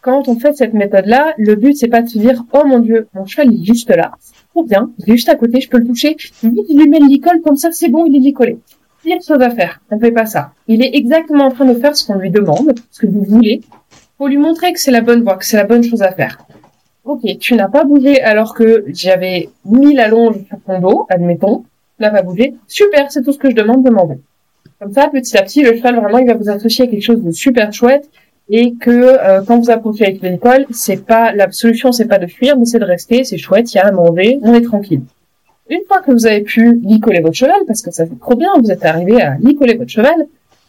quand 0.00 0.28
on 0.28 0.36
fait 0.36 0.54
cette 0.54 0.72
méthode-là, 0.72 1.34
le 1.36 1.56
but 1.56 1.76
c'est 1.76 1.88
pas 1.88 2.00
de 2.00 2.08
se 2.08 2.18
dire 2.18 2.42
oh 2.54 2.66
mon 2.66 2.78
dieu, 2.78 3.06
mon 3.14 3.26
cheval 3.26 3.52
est 3.52 3.64
juste 3.64 3.90
là, 3.90 4.12
c'est 4.18 4.34
trop 4.48 4.64
bien, 4.64 4.90
il 4.98 5.10
est 5.10 5.16
juste 5.16 5.28
à 5.28 5.34
côté, 5.34 5.60
je 5.60 5.68
peux 5.68 5.76
le 5.76 5.86
toucher, 5.86 6.16
vite 6.42 6.66
il 6.70 6.78
lui 6.78 6.88
met 6.88 6.98
le 6.98 7.06
licol 7.06 7.42
comme 7.42 7.56
ça 7.56 7.70
c'est 7.70 7.90
bon, 7.90 8.06
il 8.06 8.16
est 8.16 8.20
licolé. 8.20 8.58
Pire 9.02 9.18
chose 9.20 9.42
à 9.42 9.50
faire, 9.50 9.82
on 9.90 9.98
fait 9.98 10.10
pas 10.10 10.24
ça. 10.24 10.52
Il 10.68 10.82
est 10.82 10.94
exactement 10.94 11.44
en 11.44 11.50
train 11.50 11.66
de 11.66 11.74
faire 11.74 11.94
ce 11.94 12.06
qu'on 12.06 12.18
lui 12.18 12.30
demande, 12.30 12.72
ce 12.90 13.00
que 13.00 13.06
vous 13.06 13.24
voulez. 13.24 13.60
Faut 14.16 14.28
lui 14.28 14.38
montrer 14.38 14.72
que 14.72 14.80
c'est 14.80 14.90
la 14.90 15.02
bonne 15.02 15.22
voie, 15.22 15.36
que 15.36 15.44
c'est 15.44 15.56
la 15.58 15.64
bonne 15.64 15.82
chose 15.82 16.02
à 16.02 16.12
faire. 16.12 16.38
Ok, 17.04 17.20
tu 17.40 17.54
n'as 17.54 17.68
pas 17.68 17.84
bougé 17.84 18.22
alors 18.22 18.54
que 18.54 18.84
j'avais 18.88 19.50
mis 19.66 19.92
la 19.94 20.08
longe 20.08 20.36
sur 20.46 20.58
ton 20.64 20.80
dos, 20.80 21.06
admettons. 21.10 21.64
Tu 21.98 22.04
n'as 22.04 22.10
pas 22.10 22.22
bougé. 22.22 22.54
Super, 22.68 23.12
c'est 23.12 23.22
tout 23.22 23.32
ce 23.32 23.38
que 23.38 23.50
je 23.50 23.56
demande 23.56 23.84
de 23.84 23.90
manger. 23.90 24.18
Comme 24.80 24.92
ça, 24.92 25.08
petit 25.08 25.36
à 25.36 25.42
petit, 25.42 25.62
le 25.62 25.76
cheval 25.76 25.96
vraiment, 25.96 26.18
il 26.18 26.26
va 26.26 26.34
vous 26.34 26.48
associer 26.48 26.84
à 26.84 26.88
quelque 26.88 27.02
chose 27.02 27.22
de 27.22 27.32
super 27.32 27.72
chouette 27.72 28.08
et 28.54 28.74
que 28.74 28.90
euh, 28.90 29.40
quand 29.46 29.58
vous 29.58 29.70
approchez 29.70 30.04
avec 30.04 30.20
l'école, 30.20 30.66
c'est 30.70 31.06
pas 31.06 31.32
la 31.32 31.50
solution, 31.50 31.90
c'est 31.90 32.04
pas 32.04 32.18
de 32.18 32.26
fuir, 32.26 32.58
mais 32.58 32.66
c'est 32.66 32.78
de 32.78 32.84
rester, 32.84 33.24
c'est 33.24 33.38
chouette, 33.38 33.72
il 33.72 33.78
y 33.78 33.80
a 33.80 33.86
à 33.86 33.92
manger, 33.92 34.38
on 34.42 34.52
est 34.52 34.60
tranquille. 34.60 35.00
Une 35.70 35.80
fois 35.88 36.02
que 36.02 36.12
vous 36.12 36.26
avez 36.26 36.42
pu 36.42 36.78
licoler 36.84 37.20
votre 37.20 37.34
cheval, 37.34 37.62
parce 37.66 37.80
que 37.80 37.90
ça 37.90 38.04
fait 38.04 38.18
trop 38.20 38.36
bien, 38.36 38.50
vous 38.62 38.70
êtes 38.70 38.84
arrivé 38.84 39.22
à 39.22 39.38
licoler 39.40 39.74
votre 39.74 39.90
cheval, 39.90 40.26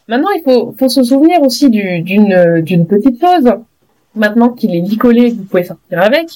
maintenant 0.07 0.29
il 0.37 0.43
faut, 0.43 0.73
faut 0.79 0.87
se 0.87 1.03
souvenir 1.03 1.41
aussi 1.41 1.69
d'une 1.69 2.85
petite 2.87 3.19
chose. 3.19 3.51
Maintenant 4.15 4.49
qu'il 4.49 4.73
est 4.75 4.81
licolé, 4.81 5.31
vous 5.31 5.43
pouvez 5.43 5.63
sortir 5.63 5.99
avec, 6.01 6.27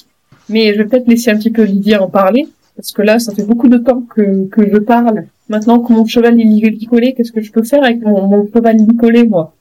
mais 0.50 0.74
je 0.74 0.78
vais 0.78 0.84
peut-être 0.84 1.08
laisser 1.08 1.30
un 1.30 1.36
petit 1.36 1.50
peu 1.50 1.62
Lydia 1.62 2.02
en 2.02 2.08
parler, 2.08 2.46
parce 2.76 2.92
que 2.92 3.00
là, 3.00 3.18
ça 3.18 3.32
fait 3.34 3.44
beaucoup 3.44 3.68
de 3.68 3.78
temps 3.78 4.02
que, 4.14 4.46
que 4.48 4.68
je 4.70 4.78
parle. 4.78 5.24
Maintenant 5.48 5.78
que 5.78 5.94
mon 5.94 6.04
cheval 6.04 6.38
est 6.38 6.44
licolé, 6.44 7.14
qu'est-ce 7.14 7.32
que 7.32 7.40
je 7.40 7.50
peux 7.50 7.62
faire 7.62 7.82
avec 7.82 8.02
mon, 8.02 8.26
mon 8.26 8.46
cheval 8.52 8.76
licolé, 8.76 9.24
moi? 9.24 9.54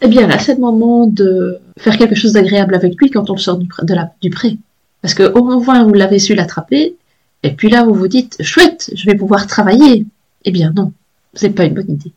Eh 0.00 0.08
bien 0.08 0.26
là, 0.26 0.38
c'est 0.38 0.54
le 0.54 0.60
moment 0.60 1.06
de 1.06 1.58
faire 1.78 1.96
quelque 1.96 2.14
chose 2.14 2.32
d'agréable 2.32 2.74
avec 2.74 2.94
lui 3.00 3.10
quand 3.10 3.30
on 3.30 3.34
le 3.34 3.38
sort 3.38 3.56
du, 3.56 3.68
de 3.82 3.94
la, 3.94 4.12
du 4.20 4.30
pré. 4.30 4.56
Parce 5.02 5.14
que 5.14 5.22
au 5.22 5.44
moins 5.44 5.84
vous 5.84 5.94
l'avez 5.94 6.18
su 6.18 6.34
l'attraper, 6.34 6.96
et 7.42 7.52
puis 7.52 7.68
là 7.70 7.84
vous 7.84 7.94
vous 7.94 8.08
dites 8.08 8.42
chouette, 8.42 8.90
je 8.94 9.06
vais 9.06 9.14
pouvoir 9.14 9.46
travailler. 9.46 10.06
Eh 10.44 10.50
bien 10.50 10.72
non, 10.76 10.92
c'est 11.34 11.50
pas 11.50 11.64
une 11.64 11.74
bonne 11.74 11.90
idée. 11.90 12.12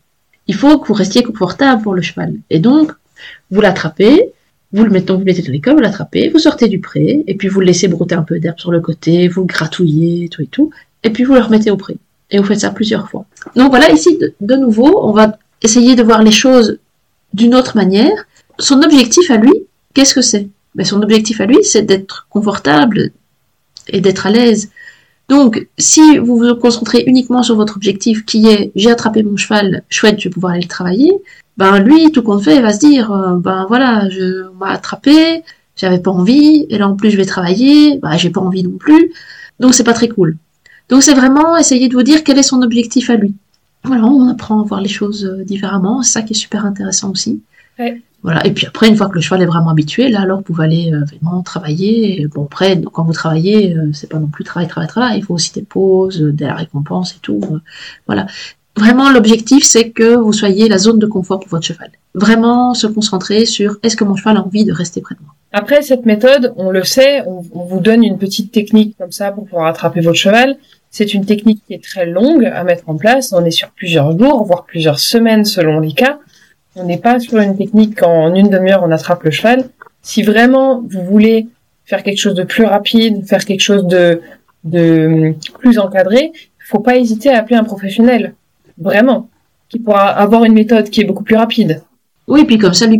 Il 0.47 0.55
faut 0.55 0.79
que 0.79 0.87
vous 0.87 0.93
restiez 0.93 1.23
confortable 1.23 1.81
pour 1.81 1.93
le 1.93 2.01
cheval. 2.01 2.33
Et 2.49 2.59
donc, 2.59 2.91
vous 3.51 3.61
l'attrapez, 3.61 4.31
vous 4.73 4.83
le 4.83 4.89
mettez, 4.89 5.05
dans 5.05 5.19
l'école, 5.19 5.75
vous 5.75 5.81
l'attrapez, 5.81 6.29
vous 6.29 6.39
sortez 6.39 6.67
du 6.67 6.79
pré, 6.79 7.23
et 7.27 7.35
puis 7.35 7.47
vous 7.47 7.59
le 7.59 7.67
laissez 7.67 7.87
brouter 7.87 8.15
un 8.15 8.23
peu 8.23 8.39
d'herbe 8.39 8.59
sur 8.59 8.71
le 8.71 8.79
côté, 8.79 9.27
vous 9.27 9.41
le 9.41 9.47
gratouillez, 9.47 10.29
tout 10.29 10.41
et 10.41 10.47
tout, 10.47 10.71
et 11.03 11.09
puis 11.09 11.23
vous 11.23 11.33
le 11.33 11.41
remettez 11.41 11.71
au 11.71 11.77
pré. 11.77 11.97
Et 12.29 12.37
vous 12.37 12.45
faites 12.45 12.61
ça 12.61 12.71
plusieurs 12.71 13.09
fois. 13.09 13.25
Donc 13.55 13.69
voilà, 13.69 13.91
ici, 13.91 14.17
de, 14.17 14.55
nouveau, 14.55 15.01
on 15.03 15.11
va 15.11 15.37
essayer 15.61 15.95
de 15.95 16.03
voir 16.03 16.23
les 16.23 16.31
choses 16.31 16.79
d'une 17.33 17.55
autre 17.55 17.75
manière. 17.75 18.25
Son 18.59 18.81
objectif 18.81 19.29
à 19.31 19.37
lui, 19.37 19.53
qu'est-ce 19.93 20.13
que 20.13 20.21
c'est? 20.21 20.47
Ben, 20.75 20.85
Son 20.85 21.01
objectif 21.01 21.41
à 21.41 21.45
lui, 21.45 21.57
c'est 21.63 21.83
d'être 21.83 22.27
confortable 22.29 23.11
et 23.87 24.01
d'être 24.01 24.27
à 24.27 24.31
l'aise. 24.31 24.69
Donc, 25.29 25.67
si 25.77 26.17
vous 26.17 26.37
vous 26.37 26.55
concentrez 26.55 27.03
uniquement 27.07 27.41
sur 27.41 27.55
votre 27.55 27.77
objectif 27.77 28.25
qui 28.25 28.47
est 28.47 28.71
j'ai 28.75 28.91
attrapé 28.91 29.23
mon 29.23 29.37
cheval, 29.37 29.83
chouette, 29.89 30.19
je 30.19 30.27
vais 30.27 30.33
pouvoir 30.33 30.53
aller 30.53 30.61
le 30.61 30.67
travailler, 30.67 31.11
ben 31.57 31.79
lui, 31.79 32.11
tout 32.11 32.21
compte 32.21 32.43
fait, 32.43 32.57
il 32.57 32.61
va 32.61 32.73
se 32.73 32.79
dire, 32.79 33.11
euh, 33.11 33.37
ben 33.37 33.65
voilà, 33.67 34.09
je 34.09 34.49
m'a 34.59 34.71
attrapé, 34.71 35.43
j'avais 35.75 35.99
pas 35.99 36.11
envie, 36.11 36.65
et 36.69 36.77
là 36.77 36.87
en 36.89 36.95
plus 36.95 37.11
je 37.11 37.17
vais 37.17 37.25
travailler, 37.25 37.97
ben 37.99 38.17
j'ai 38.17 38.29
pas 38.29 38.41
envie 38.41 38.63
non 38.63 38.77
plus, 38.77 39.13
donc 39.59 39.73
c'est 39.73 39.83
pas 39.83 39.93
très 39.93 40.09
cool. 40.09 40.37
Donc 40.89 41.03
c'est 41.03 41.13
vraiment 41.13 41.55
essayer 41.57 41.87
de 41.87 41.93
vous 41.93 42.03
dire 42.03 42.23
quel 42.23 42.37
est 42.37 42.43
son 42.43 42.61
objectif 42.61 43.09
à 43.09 43.15
lui. 43.15 43.33
Voilà, 43.83 44.05
on 44.05 44.27
apprend 44.29 44.61
à 44.61 44.63
voir 44.63 44.81
les 44.81 44.87
choses 44.87 45.25
euh, 45.25 45.43
différemment, 45.43 46.03
c'est 46.03 46.11
ça 46.11 46.21
qui 46.21 46.33
est 46.33 46.35
super 46.35 46.65
intéressant 46.65 47.11
aussi. 47.11 47.41
Voilà. 48.23 48.45
Et 48.45 48.51
puis 48.51 48.67
après, 48.67 48.87
une 48.87 48.95
fois 48.95 49.09
que 49.09 49.15
le 49.15 49.21
cheval 49.21 49.41
est 49.41 49.47
vraiment 49.47 49.71
habitué, 49.71 50.07
là, 50.09 50.21
alors 50.21 50.37
vous 50.37 50.43
pouvez 50.43 50.65
aller 50.65 50.93
euh, 50.93 51.03
vraiment 51.05 51.41
travailler. 51.41 52.27
bon, 52.27 52.43
après, 52.43 52.79
quand 52.93 53.03
vous 53.03 53.13
travaillez, 53.13 53.75
c'est 53.93 54.07
pas 54.07 54.19
non 54.19 54.27
plus 54.27 54.43
travail, 54.43 54.67
travail, 54.67 54.87
travail. 54.87 55.17
Il 55.17 55.23
faut 55.23 55.33
aussi 55.33 55.51
des 55.53 55.63
pauses, 55.63 56.19
de 56.19 56.45
la 56.45 56.53
récompense 56.53 57.13
et 57.13 57.19
tout. 57.23 57.41
voilà. 58.05 58.27
Vraiment, 58.77 59.11
l'objectif, 59.11 59.65
c'est 59.65 59.89
que 59.89 60.15
vous 60.15 60.31
soyez 60.33 60.69
la 60.69 60.77
zone 60.77 60.97
de 60.97 61.05
confort 61.05 61.39
pour 61.39 61.49
votre 61.49 61.65
cheval. 61.65 61.91
Vraiment 62.13 62.73
se 62.73 62.87
concentrer 62.87 63.45
sur 63.45 63.77
est-ce 63.83 63.97
que 63.97 64.03
mon 64.03 64.15
cheval 64.15 64.37
a 64.37 64.43
envie 64.43 64.63
de 64.63 64.71
rester 64.71 65.01
près 65.01 65.15
de 65.15 65.19
moi? 65.21 65.33
Après, 65.51 65.81
cette 65.81 66.05
méthode, 66.05 66.53
on 66.55 66.71
le 66.71 66.83
sait, 66.85 67.23
on, 67.27 67.41
vous 67.41 67.79
donne 67.81 68.03
une 68.03 68.17
petite 68.17 68.51
technique 68.51 68.95
comme 68.97 69.11
ça 69.11 69.31
pour 69.31 69.45
pouvoir 69.45 69.67
attraper 69.67 69.99
votre 69.99 70.17
cheval. 70.17 70.57
C'est 70.91 71.13
une 71.13 71.25
technique 71.25 71.63
qui 71.65 71.73
est 71.73 71.83
très 71.83 72.05
longue 72.05 72.45
à 72.45 72.63
mettre 72.63 72.83
en 72.87 72.95
place. 72.95 73.33
On 73.33 73.43
est 73.45 73.51
sur 73.51 73.69
plusieurs 73.71 74.17
jours, 74.17 74.43
voire 74.43 74.65
plusieurs 74.65 74.99
semaines 74.99 75.45
selon 75.45 75.79
les 75.79 75.93
cas. 75.93 76.19
On 76.75 76.85
n'est 76.85 76.97
pas 76.97 77.19
sur 77.19 77.39
une 77.39 77.57
technique 77.57 77.99
qu'en 77.99 78.35
une 78.35 78.49
demi-heure 78.49 78.83
on 78.83 78.91
attrape 78.91 79.23
le 79.23 79.31
cheval. 79.31 79.69
Si 80.01 80.21
vraiment 80.21 80.83
vous 80.89 81.03
voulez 81.03 81.47
faire 81.85 82.03
quelque 82.03 82.17
chose 82.17 82.35
de 82.35 82.43
plus 82.43 82.65
rapide, 82.65 83.25
faire 83.25 83.43
quelque 83.43 83.61
chose 83.61 83.85
de, 83.87 84.21
de 84.63 85.33
plus 85.59 85.79
encadré, 85.79 86.31
il 86.33 86.65
faut 86.67 86.79
pas 86.79 86.97
hésiter 86.97 87.29
à 87.29 87.39
appeler 87.39 87.55
un 87.55 87.63
professionnel 87.63 88.35
vraiment, 88.77 89.29
qui 89.69 89.79
pourra 89.79 90.09
avoir 90.09 90.43
une 90.43 90.53
méthode 90.53 90.89
qui 90.89 91.01
est 91.01 91.05
beaucoup 91.05 91.23
plus 91.23 91.35
rapide. 91.35 91.83
Oui, 92.27 92.45
puis 92.45 92.57
comme 92.57 92.73
ça, 92.73 92.85
lui 92.85 92.99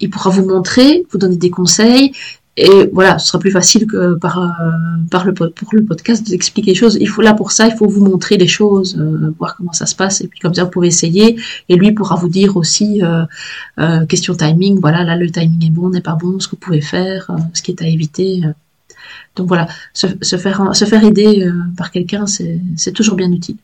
il 0.00 0.10
pourra 0.10 0.30
vous 0.30 0.46
montrer, 0.46 1.04
vous 1.10 1.18
donner 1.18 1.36
des 1.36 1.50
conseils, 1.50 2.12
et 2.56 2.90
voilà, 2.92 3.18
ce 3.18 3.28
sera 3.28 3.38
plus 3.38 3.50
facile 3.50 3.86
que 3.86 4.14
par, 4.14 4.38
euh, 4.38 4.70
par 5.10 5.24
le, 5.24 5.32
pour 5.32 5.68
le 5.72 5.84
podcast 5.84 6.28
d'expliquer 6.28 6.72
les 6.72 6.74
choses. 6.74 6.98
Il 7.00 7.08
faut 7.08 7.22
là 7.22 7.32
pour 7.32 7.50
ça, 7.50 7.66
il 7.66 7.74
faut 7.76 7.88
vous 7.88 8.04
montrer 8.04 8.36
les 8.36 8.46
choses, 8.46 8.98
euh, 8.98 9.32
voir 9.38 9.56
comment 9.56 9.72
ça 9.72 9.86
se 9.86 9.94
passe, 9.94 10.20
et 10.20 10.28
puis 10.28 10.38
comme 10.38 10.52
ça 10.52 10.64
vous 10.64 10.70
pouvez 10.70 10.88
essayer, 10.88 11.40
et 11.70 11.76
lui 11.76 11.92
pourra 11.92 12.16
vous 12.16 12.28
dire 12.28 12.58
aussi 12.58 13.02
euh, 13.02 14.04
question 14.06 14.34
timing. 14.34 14.80
Voilà, 14.80 15.02
là 15.02 15.16
le 15.16 15.30
timing 15.30 15.64
est 15.66 15.70
bon, 15.70 15.88
n'est 15.88 16.02
pas 16.02 16.14
bon, 16.14 16.40
ce 16.40 16.46
que 16.46 16.52
vous 16.52 16.58
pouvez 16.58 16.82
faire, 16.82 17.30
ce 17.54 17.62
qui 17.62 17.70
est 17.70 17.82
à 17.82 17.86
éviter. 17.86 18.42
Donc 19.34 19.48
voilà, 19.48 19.66
se, 19.94 20.06
se 20.20 20.36
faire 20.36 20.76
se 20.76 20.84
faire 20.84 21.04
aider 21.04 21.50
par 21.78 21.90
quelqu'un, 21.90 22.26
c'est 22.26 22.92
toujours 22.92 23.16
bien 23.16 23.32
utile. 23.32 23.56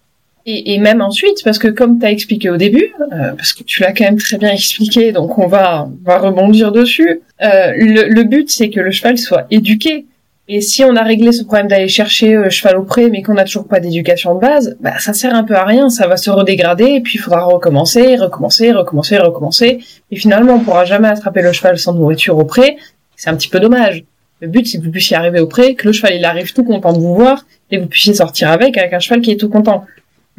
Et, 0.51 0.79
même 0.79 1.03
ensuite, 1.03 1.45
parce 1.45 1.59
que 1.59 1.69
comme 1.69 1.99
tu 1.99 2.07
as 2.07 2.11
expliqué 2.11 2.49
au 2.49 2.57
début, 2.57 2.95
euh, 3.13 3.33
parce 3.37 3.53
que 3.53 3.63
tu 3.65 3.83
l'as 3.83 3.93
quand 3.93 4.05
même 4.05 4.17
très 4.17 4.39
bien 4.39 4.51
expliqué, 4.51 5.13
donc 5.13 5.37
on 5.37 5.47
va, 5.47 5.87
on 5.87 6.09
va 6.09 6.17
rebondir 6.17 6.73
dessus, 6.73 7.21
euh, 7.43 7.73
le, 7.77 8.23
but 8.23 8.51
c'est 8.51 8.71
que 8.71 8.81
le 8.81 8.91
cheval 8.91 9.19
soit 9.19 9.47
éduqué. 9.51 10.07
Et 10.49 10.63
si 10.63 10.83
on 10.85 10.97
a 10.97 11.03
réglé 11.03 11.33
ce 11.33 11.45
problème 11.45 11.69
d'aller 11.69 11.89
chercher 11.89 12.33
le 12.33 12.49
cheval 12.49 12.79
au 12.79 12.85
pré, 12.85 13.11
mais 13.11 13.21
qu'on 13.21 13.35
n'a 13.35 13.45
toujours 13.45 13.69
pas 13.69 13.79
d'éducation 13.79 14.37
de 14.37 14.41
base, 14.41 14.79
bah 14.81 14.99
ça 14.99 15.13
sert 15.13 15.35
un 15.35 15.45
peu 15.45 15.55
à 15.55 15.67
rien, 15.67 15.91
ça 15.91 16.07
va 16.07 16.17
se 16.17 16.31
redégrader, 16.31 16.95
et 16.95 17.01
puis 17.03 17.17
il 17.17 17.21
faudra 17.21 17.45
recommencer, 17.45 18.17
recommencer, 18.17 18.73
recommencer, 18.73 19.19
recommencer. 19.19 19.81
Et 20.11 20.17
finalement, 20.17 20.55
on 20.55 20.61
pourra 20.61 20.87
jamais 20.87 21.09
attraper 21.09 21.43
le 21.43 21.53
cheval 21.53 21.79
sans 21.79 21.93
nourriture 21.93 22.39
au 22.39 22.47
pré. 22.47 22.79
C'est 23.17 23.29
un 23.29 23.37
petit 23.37 23.51
peu 23.51 23.61
dommage. 23.61 24.03
Le 24.41 24.49
but, 24.49 24.67
c'est 24.67 24.79
que 24.79 24.85
vous 24.85 24.93
puissiez 24.93 25.15
arriver 25.15 25.41
au 25.41 25.47
pré, 25.47 25.75
que 25.75 25.87
le 25.87 25.93
cheval 25.93 26.15
il 26.15 26.25
arrive 26.25 26.55
tout 26.55 26.65
content 26.65 26.95
de 26.95 27.01
vous 27.01 27.15
voir, 27.15 27.45
et 27.71 27.77
vous 27.77 27.87
puissiez 27.87 28.15
sortir 28.15 28.51
avec, 28.51 28.79
avec 28.79 28.95
un 28.95 28.99
cheval 28.99 29.21
qui 29.21 29.33
est 29.33 29.37
tout 29.37 29.51
content. 29.51 29.85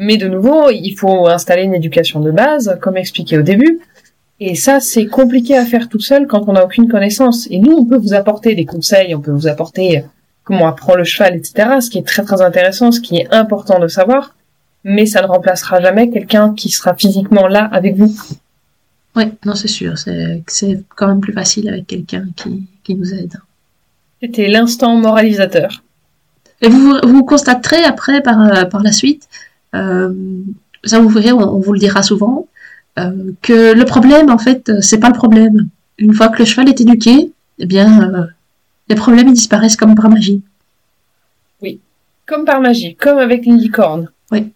Mais 0.02 0.16
de 0.16 0.30
nouveau, 0.30 0.70
il 0.72 0.94
faut 0.94 1.28
installer 1.28 1.64
une 1.64 1.76
éducation 1.76 2.22
de 2.22 2.32
base, 2.32 2.78
comme 2.82 2.96
expliqué 2.96 3.38
au 3.38 3.42
début. 3.42 3.82
Et 4.40 4.56
ça, 4.56 4.80
c'est 4.80 5.08
compliqué 5.08 5.58
à 5.58 5.66
faire 5.66 5.90
tout 5.90 6.00
seul 6.00 6.26
quand 6.26 6.48
on 6.48 6.54
n'a 6.54 6.64
aucune 6.64 6.88
connaissance. 6.88 7.50
Et 7.52 7.60
nous, 7.60 7.74
on 7.74 7.86
peut 7.86 7.98
vous 7.98 8.14
apporter 8.14 8.56
des 8.56 8.64
conseils, 8.64 9.14
on 9.14 9.20
peut 9.20 9.32
vous 9.32 9.48
apporter 9.48 10.06
comment 10.46 10.68
apprend 10.68 10.96
le 10.96 11.04
cheval, 11.04 11.36
etc. 11.36 11.82
Ce 11.82 11.90
qui 11.90 11.98
est 11.98 12.08
très 12.08 12.24
très 12.24 12.42
intéressant, 12.42 12.94
ce 12.94 13.02
qui 13.02 13.18
est 13.18 13.28
important 13.34 13.78
de 13.78 13.90
savoir. 13.90 14.36
Mais 14.86 15.06
ça 15.06 15.22
ne 15.22 15.28
remplacera 15.28 15.82
jamais 15.82 16.10
quelqu'un 16.10 16.54
qui 16.56 16.70
sera 16.70 16.96
physiquement 16.96 17.48
là 17.48 17.70
avec 17.74 17.98
vous. 17.98 18.16
Oui, 19.18 19.26
non, 19.46 19.54
c'est 19.54 19.68
sûr. 19.68 19.98
C'est, 19.98 20.82
quand 20.96 21.10
même 21.10 21.20
plus 21.20 21.34
facile 21.34 21.68
avec 21.68 21.88
quelqu'un 21.88 22.26
qui, 22.38 22.64
qui 22.86 22.96
nous 22.96 23.14
aide. 23.14 23.34
C'était 24.22 24.48
l'instant 24.48 24.96
moralisateur. 24.96 25.84
Et 26.62 26.70
vous, 26.70 26.96
vous 27.04 27.26
constaterez 27.26 27.84
après, 27.84 28.22
par, 28.22 28.42
euh, 28.42 28.64
par 28.64 28.82
la 28.82 28.94
suite, 28.94 29.28
euh, 29.28 29.49
ça 29.74 31.00
vous 31.00 31.10
verrez, 31.10 31.32
on, 31.32 31.60
vous 31.60 31.74
le 31.74 31.80
dira 31.80 32.04
souvent, 32.04 32.48
euh, 32.98 33.32
que 33.42 33.74
le 33.74 33.86
problème, 33.86 34.30
en 34.30 34.38
fait, 34.38 34.72
c'est 34.82 35.00
pas 35.00 35.10
le 35.10 35.16
problème. 35.16 35.68
Une 35.98 36.14
fois 36.14 36.30
que 36.30 36.40
le 36.40 36.46
cheval 36.46 36.70
est 36.70 36.82
éduqué, 36.82 37.32
eh 37.60 37.66
bien, 37.66 38.04
euh, 38.04 38.26
les 38.88 38.96
problèmes 38.96 39.28
ils 39.28 39.34
disparaissent 39.34 39.76
comme 39.76 39.96
par 39.96 40.10
magie. 40.10 40.42
Oui, 41.62 41.80
comme 42.26 42.46
par 42.46 42.62
magie, 42.62 42.96
comme 42.96 43.18
avec 43.18 43.46
une 43.46 43.58
licorne. 43.58 44.10
Oui, 44.32 44.52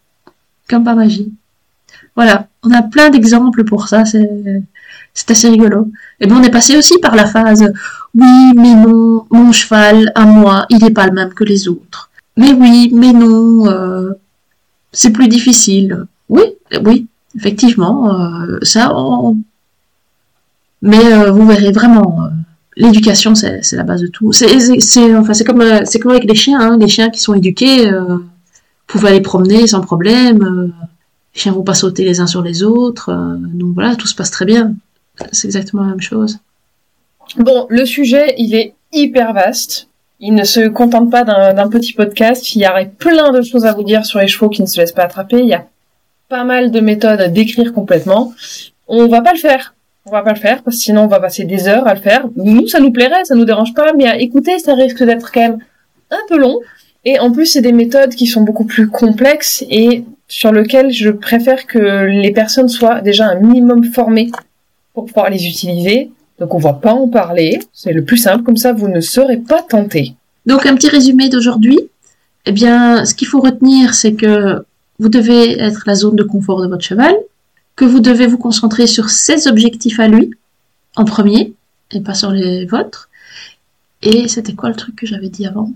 comme 0.69 0.83
par 0.83 0.95
magie. 0.95 1.31
Voilà, 2.15 2.47
on 2.63 2.71
a 2.71 2.81
plein 2.81 3.09
d'exemples 3.09 3.63
pour 3.63 3.87
ça, 3.87 4.05
c'est, 4.05 4.63
c'est 5.13 5.31
assez 5.31 5.49
rigolo. 5.49 5.89
Et 6.19 6.27
bon, 6.27 6.37
on 6.37 6.43
est 6.43 6.51
passé 6.51 6.77
aussi 6.77 6.97
par 6.99 7.15
la 7.15 7.25
phase, 7.25 7.71
oui, 8.15 8.53
mais 8.55 8.75
non, 8.75 9.25
mon 9.31 9.51
cheval, 9.51 10.11
à 10.15 10.25
moi, 10.25 10.65
il 10.69 10.77
n'est 10.79 10.91
pas 10.91 11.07
le 11.07 11.13
même 11.13 11.33
que 11.33 11.43
les 11.43 11.67
autres. 11.67 12.09
Mais 12.37 12.51
oui, 12.53 12.91
mais 12.93 13.13
non, 13.13 13.67
euh, 13.67 14.13
c'est 14.93 15.09
plus 15.09 15.27
difficile. 15.27 16.05
Oui, 16.29 16.43
oui, 16.85 17.07
effectivement, 17.35 18.15
euh, 18.15 18.59
ça. 18.61 18.93
Mais 20.81 21.13
euh, 21.13 21.31
vous 21.31 21.45
verrez 21.45 21.71
vraiment, 21.71 22.23
euh, 22.23 22.29
l'éducation, 22.77 23.35
c'est 23.35 23.71
la 23.73 23.83
base 23.83 24.01
de 24.01 24.07
tout. 24.07 24.31
C'est 24.31 24.47
enfin, 25.15 25.33
comme 25.45 25.85
c'est 25.85 25.99
comme 25.99 26.11
avec 26.11 26.25
les 26.25 26.35
chiens, 26.35 26.59
hein. 26.59 26.77
les 26.77 26.87
chiens 26.87 27.09
qui 27.09 27.19
sont 27.19 27.33
éduqués, 27.33 27.91
vous 27.91 28.23
pouvez 28.87 29.09
aller 29.09 29.21
promener 29.21 29.67
sans 29.67 29.81
problème. 29.81 30.71
les 31.33 31.41
chiens 31.41 31.51
vont 31.51 31.63
pas 31.63 31.73
sauter 31.73 32.05
les 32.05 32.19
uns 32.19 32.27
sur 32.27 32.41
les 32.41 32.63
autres, 32.63 33.37
donc 33.53 33.73
voilà, 33.73 33.95
tout 33.95 34.07
se 34.07 34.15
passe 34.15 34.31
très 34.31 34.45
bien. 34.45 34.73
C'est 35.31 35.47
exactement 35.47 35.83
la 35.83 35.89
même 35.89 36.01
chose. 36.01 36.39
Bon, 37.37 37.65
le 37.69 37.85
sujet, 37.85 38.35
il 38.37 38.53
est 38.55 38.75
hyper 38.91 39.33
vaste. 39.33 39.87
Il 40.25 40.35
ne 40.35 40.45
se 40.45 40.69
contente 40.69 41.11
pas 41.11 41.25
d'un 41.25 41.67
petit 41.67 41.91
podcast. 41.91 42.55
Il 42.55 42.61
y 42.61 42.65
aurait 42.65 42.89
plein 42.97 43.33
de 43.33 43.41
choses 43.41 43.65
à 43.65 43.73
vous 43.73 43.83
dire 43.83 44.05
sur 44.05 44.19
les 44.19 44.27
chevaux 44.27 44.47
qui 44.47 44.61
ne 44.61 44.67
se 44.67 44.79
laissent 44.79 44.93
pas 44.93 45.03
attraper. 45.03 45.39
Il 45.39 45.47
y 45.47 45.53
a 45.53 45.65
pas 46.29 46.45
mal 46.45 46.71
de 46.71 46.79
méthodes 46.79 47.19
à 47.19 47.27
décrire 47.27 47.73
complètement. 47.73 48.33
On 48.87 49.07
va 49.07 49.19
pas 49.19 49.33
le 49.33 49.37
faire. 49.37 49.75
On 50.05 50.11
va 50.11 50.21
pas 50.21 50.31
le 50.31 50.39
faire 50.39 50.63
parce 50.63 50.77
que 50.77 50.83
sinon 50.83 51.01
on 51.01 51.07
va 51.07 51.19
passer 51.19 51.43
des 51.43 51.67
heures 51.67 51.85
à 51.85 51.93
le 51.93 51.99
faire. 51.99 52.25
Nous, 52.37 52.69
ça 52.69 52.79
nous 52.79 52.93
plairait, 52.93 53.25
ça 53.25 53.35
nous 53.35 53.43
dérange 53.43 53.73
pas, 53.73 53.91
mais 53.91 54.07
à 54.07 54.17
écouter, 54.17 54.59
ça 54.59 54.75
risque 54.75 55.03
d'être 55.03 55.29
quand 55.29 55.41
même 55.41 55.57
un 56.09 56.21
peu 56.29 56.37
long. 56.37 56.57
Et 57.03 57.19
en 57.19 57.29
plus, 57.29 57.47
c'est 57.47 57.61
des 57.61 57.73
méthodes 57.73 58.15
qui 58.15 58.25
sont 58.25 58.43
beaucoup 58.43 58.63
plus 58.63 58.87
complexes 58.87 59.65
et 59.69 60.05
sur 60.29 60.53
lesquelles 60.53 60.91
je 60.91 61.09
préfère 61.09 61.67
que 61.67 62.05
les 62.05 62.31
personnes 62.31 62.69
soient 62.69 63.01
déjà 63.01 63.25
un 63.25 63.41
minimum 63.41 63.83
formées 63.83 64.31
pour 64.93 65.03
pouvoir 65.03 65.29
les 65.29 65.45
utiliser 65.47 66.11
donc 66.43 66.55
on 66.55 66.59
va 66.59 66.73
pas 66.73 66.91
en 66.91 67.07
parler, 67.07 67.61
c'est 67.71 67.93
le 67.93 68.03
plus 68.03 68.17
simple, 68.17 68.43
comme 68.43 68.57
ça 68.57 68.73
vous 68.73 68.89
ne 68.89 68.99
serez 68.99 69.37
pas 69.37 69.61
tenté. 69.61 70.13
Donc 70.45 70.65
un 70.65 70.75
petit 70.75 70.89
résumé 70.89 71.29
d'aujourd'hui. 71.29 71.79
Eh 72.45 72.51
bien, 72.51 73.05
ce 73.05 73.13
qu'il 73.15 73.29
faut 73.29 73.39
retenir, 73.39 73.95
c'est 73.95 74.13
que 74.13 74.65
vous 74.99 75.07
devez 75.07 75.57
être 75.57 75.83
la 75.87 75.95
zone 75.95 76.17
de 76.17 76.23
confort 76.23 76.61
de 76.61 76.67
votre 76.67 76.83
cheval, 76.83 77.15
que 77.77 77.85
vous 77.85 78.01
devez 78.01 78.27
vous 78.27 78.37
concentrer 78.37 78.87
sur 78.87 79.09
ses 79.09 79.47
objectifs 79.47 80.01
à 80.01 80.09
lui, 80.09 80.31
en 80.97 81.05
premier, 81.05 81.53
et 81.91 82.01
pas 82.01 82.13
sur 82.13 82.31
les 82.31 82.65
vôtres. 82.65 83.09
Et 84.01 84.27
c'était 84.27 84.51
quoi 84.51 84.67
le 84.67 84.75
truc 84.75 84.97
que 84.97 85.07
j'avais 85.07 85.29
dit 85.29 85.45
avant? 85.45 85.71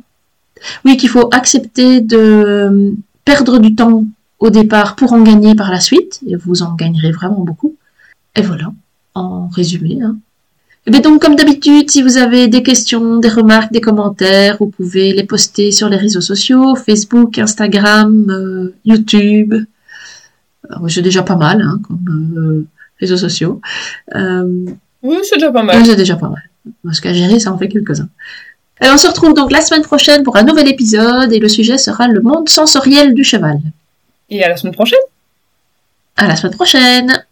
Oui, 0.84 0.98
qu'il 0.98 1.08
faut 1.08 1.30
accepter 1.34 2.02
de 2.02 2.94
perdre 3.24 3.58
du 3.60 3.74
temps 3.74 4.04
au 4.40 4.50
départ 4.50 4.98
pour 4.98 5.14
en 5.14 5.22
gagner 5.22 5.56
par 5.56 5.72
la 5.72 5.80
suite, 5.80 6.20
et 6.28 6.36
vous 6.36 6.62
en 6.62 6.76
gagnerez 6.76 7.14
vraiment 7.14 7.46
beaucoup. 7.46 7.78
Et 8.36 8.42
voilà, 8.42 8.74
en 9.14 9.48
résumé. 9.48 10.00
Hein. 10.04 10.18
Et 10.88 10.92
eh 10.96 11.02
donc, 11.02 11.22
comme 11.22 11.36
d'habitude, 11.36 11.92
si 11.92 12.02
vous 12.02 12.16
avez 12.16 12.48
des 12.48 12.64
questions, 12.64 13.18
des 13.18 13.28
remarques, 13.28 13.74
des 13.74 13.82
commentaires, 13.82 14.56
vous 14.58 14.68
pouvez 14.68 15.12
les 15.12 15.26
poster 15.26 15.74
sur 15.74 15.90
les 15.90 15.98
réseaux 15.98 16.22
sociaux, 16.22 16.78
Facebook, 16.78 17.38
Instagram, 17.38 18.26
euh, 18.30 18.74
YouTube. 18.86 19.54
J'ai 20.86 21.02
déjà 21.02 21.24
pas 21.24 21.36
mal, 21.36 21.62
hein, 21.62 21.82
comme 21.86 22.36
euh, 22.38 22.68
réseaux 23.02 23.18
sociaux. 23.18 23.60
Euh, 24.16 24.66
Oui, 25.04 25.18
c'est 25.24 25.36
déjà 25.36 25.52
pas 25.52 25.64
mal. 25.64 25.86
C'est 25.86 25.98
déjà 25.98 26.16
pas 26.16 26.30
mal. 26.30 26.44
Parce 26.86 27.02
qu'à 27.02 27.14
gérer, 27.14 27.38
ça 27.42 27.52
en 27.52 27.58
fait 27.58 27.68
quelques-uns. 27.68 28.08
Alors, 28.80 28.96
on 28.96 28.98
se 28.98 29.08
retrouve 29.08 29.34
donc 29.34 29.52
la 29.52 29.60
semaine 29.60 29.84
prochaine 29.84 30.24
pour 30.24 30.38
un 30.38 30.44
nouvel 30.44 30.70
épisode 30.70 31.34
et 31.34 31.40
le 31.40 31.50
sujet 31.50 31.78
sera 31.78 32.08
le 32.08 32.22
monde 32.22 32.48
sensoriel 32.48 33.14
du 33.14 33.26
cheval. 33.26 33.60
Et 34.30 34.42
à 34.42 34.48
la 34.48 34.56
semaine 34.56 34.74
prochaine. 34.74 35.00
À 36.16 36.28
la 36.28 36.38
semaine 36.38 36.54
prochaine! 36.54 37.26